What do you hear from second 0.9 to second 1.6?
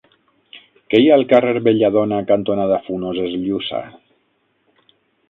Què hi ha al carrer